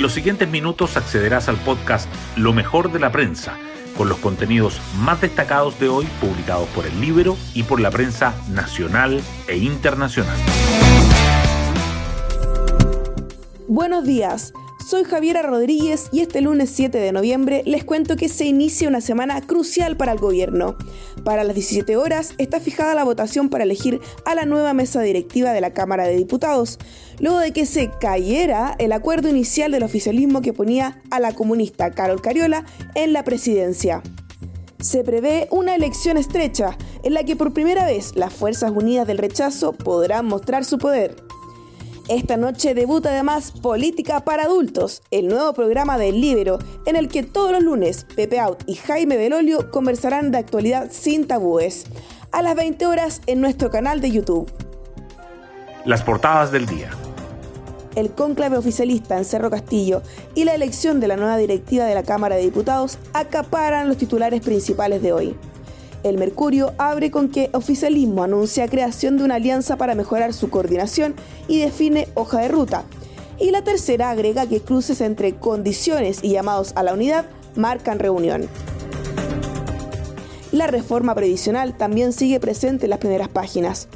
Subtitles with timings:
[0.00, 3.58] En los siguientes minutos accederás al podcast Lo mejor de la prensa,
[3.98, 8.34] con los contenidos más destacados de hoy publicados por el libro y por la prensa
[8.48, 10.38] nacional e internacional.
[13.68, 14.54] Buenos días.
[14.90, 19.00] Soy Javiera Rodríguez y este lunes 7 de noviembre les cuento que se inicia una
[19.00, 20.76] semana crucial para el gobierno.
[21.22, 25.52] Para las 17 horas está fijada la votación para elegir a la nueva mesa directiva
[25.52, 26.80] de la Cámara de Diputados,
[27.20, 31.92] luego de que se cayera el acuerdo inicial del oficialismo que ponía a la comunista
[31.92, 32.64] Carol Cariola
[32.96, 34.02] en la presidencia.
[34.80, 39.18] Se prevé una elección estrecha en la que por primera vez las Fuerzas Unidas del
[39.18, 41.29] Rechazo podrán mostrar su poder.
[42.10, 47.22] Esta noche debuta además Política para Adultos, el nuevo programa del Libero, en el que
[47.22, 51.84] todos los lunes Pepe Out y Jaime Belolio conversarán de actualidad sin tabúes,
[52.32, 54.50] a las 20 horas en nuestro canal de YouTube.
[55.84, 56.90] Las portadas del día.
[57.94, 60.02] El cónclave oficialista en Cerro Castillo
[60.34, 64.40] y la elección de la nueva directiva de la Cámara de Diputados acaparan los titulares
[64.40, 65.36] principales de hoy.
[66.02, 71.14] El Mercurio abre con que oficialismo anuncia creación de una alianza para mejorar su coordinación
[71.46, 72.84] y define hoja de ruta.
[73.38, 78.48] Y la tercera agrega que cruces entre condiciones y llamados a la unidad marcan reunión.
[80.52, 83.88] La reforma previsional también sigue presente en las primeras páginas.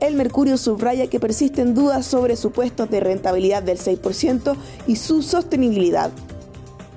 [0.00, 4.56] El Mercurio subraya que persisten dudas sobre supuestos de rentabilidad del 6%
[4.88, 6.10] y su sostenibilidad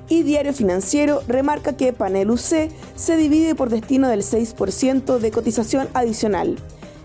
[0.09, 5.87] y Diario Financiero remarca que Panel UC se divide por destino del 6% de cotización
[5.93, 6.57] adicional.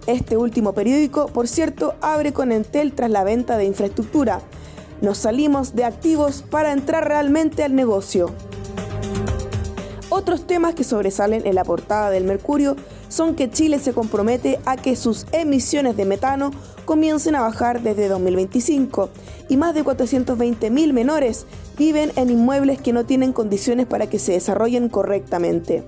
[0.06, 4.40] Este último periódico, por cierto, abre con Entel tras la venta de infraestructura.
[5.00, 8.30] Nos salimos de activos para entrar realmente al negocio.
[10.08, 12.76] Otros temas que sobresalen en la portada del Mercurio
[13.10, 16.52] son que Chile se compromete a que sus emisiones de metano
[16.86, 19.10] comiencen a bajar desde 2025
[19.50, 21.44] y más de 420.000 menores
[21.76, 25.84] viven en inmuebles que no tienen condiciones para que se desarrollen correctamente.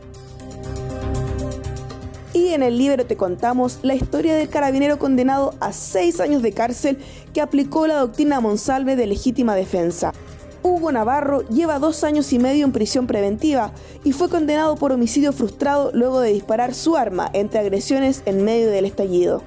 [2.35, 6.53] Y en el libro te contamos la historia del carabinero condenado a seis años de
[6.53, 6.99] cárcel
[7.33, 10.13] que aplicó la doctrina Monsalve de legítima defensa.
[10.63, 13.73] Hugo Navarro lleva dos años y medio en prisión preventiva
[14.05, 18.71] y fue condenado por homicidio frustrado luego de disparar su arma entre agresiones en medio
[18.71, 19.43] del estallido.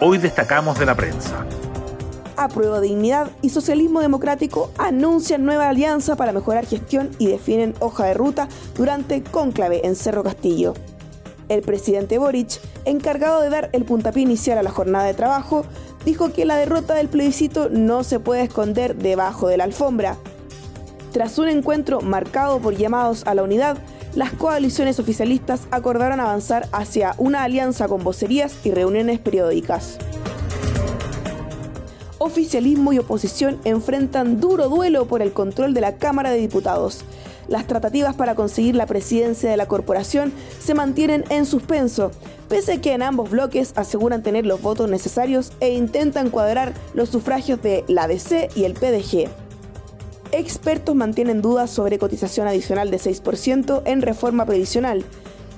[0.00, 1.44] Hoy destacamos de la prensa.
[2.36, 8.14] Aprueba Dignidad y Socialismo Democrático anuncian nueva alianza para mejorar gestión y definen hoja de
[8.14, 10.74] ruta durante cónclave en Cerro Castillo.
[11.48, 15.64] El presidente Boric, encargado de dar el puntapié inicial a la jornada de trabajo,
[16.08, 20.16] dijo que la derrota del plebiscito no se puede esconder debajo de la alfombra.
[21.12, 23.76] Tras un encuentro marcado por llamados a la unidad,
[24.14, 29.98] las coaliciones oficialistas acordaron avanzar hacia una alianza con vocerías y reuniones periódicas.
[32.16, 37.04] Oficialismo y oposición enfrentan duro duelo por el control de la Cámara de Diputados.
[37.48, 42.10] Las tratativas para conseguir la presidencia de la corporación se mantienen en suspenso,
[42.48, 47.08] pese a que en ambos bloques aseguran tener los votos necesarios e intentan cuadrar los
[47.08, 49.28] sufragios de la DC y el PDG.
[50.30, 55.02] Expertos mantienen dudas sobre cotización adicional de 6% en reforma previsional.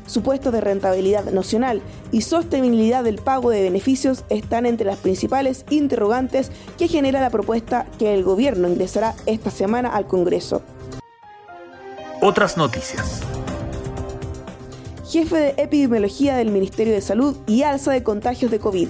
[0.07, 6.53] Supuestos de rentabilidad nacional y sostenibilidad del pago de beneficios están entre las principales interrogantes
[6.79, 10.63] que genera la propuesta que el gobierno ingresará esta semana al Congreso.
[12.23, 13.23] Otras noticias.
[15.09, 18.89] Jefe de epidemiología del Ministerio de Salud y alza de contagios de COVID.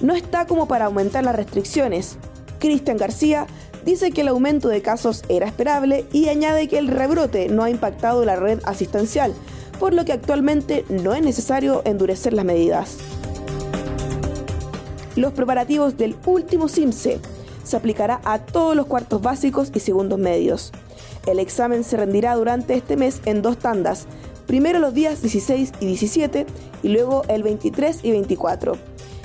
[0.00, 2.18] No está como para aumentar las restricciones.
[2.60, 3.48] Cristian García
[3.84, 7.70] dice que el aumento de casos era esperable y añade que el rebrote no ha
[7.70, 9.34] impactado la red asistencial,
[9.80, 12.98] por lo que actualmente no es necesario endurecer las medidas.
[15.16, 17.18] Los preparativos del último CIMSE
[17.66, 20.72] se aplicará a todos los cuartos básicos y segundos medios.
[21.26, 24.06] El examen se rendirá durante este mes en dos tandas,
[24.46, 26.46] primero los días 16 y 17
[26.82, 28.74] y luego el 23 y 24.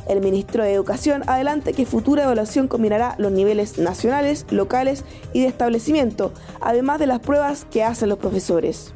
[0.07, 5.47] El ministro de Educación adelanta que futura evaluación combinará los niveles nacionales, locales y de
[5.47, 8.93] establecimiento, además de las pruebas que hacen los profesores.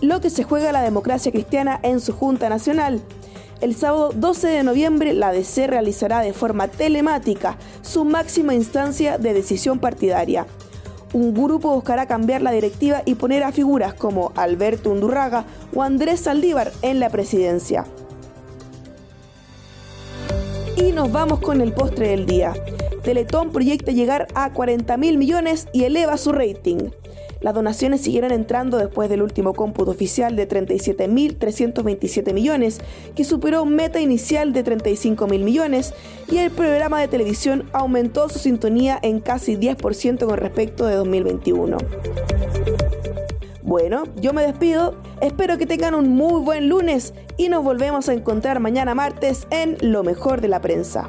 [0.00, 3.02] Lo que se juega la democracia cristiana en su Junta Nacional.
[3.60, 9.34] El sábado 12 de noviembre la DC realizará de forma telemática su máxima instancia de
[9.34, 10.46] decisión partidaria
[11.12, 15.44] un grupo buscará cambiar la directiva y poner a figuras como Alberto Undurraga
[15.74, 17.86] o Andrés Saldívar en la presidencia.
[20.76, 22.54] Y nos vamos con el postre del día.
[23.02, 26.90] Teletón proyecta llegar a 40 mil millones y eleva su rating.
[27.40, 32.80] Las donaciones siguieron entrando después del último cómputo oficial de 37.327 millones,
[33.14, 35.94] que superó meta inicial de 35.000 millones,
[36.30, 41.76] y el programa de televisión aumentó su sintonía en casi 10% con respecto de 2021.
[43.62, 48.14] Bueno, yo me despido, espero que tengan un muy buen lunes y nos volvemos a
[48.14, 51.06] encontrar mañana martes en Lo mejor de la prensa.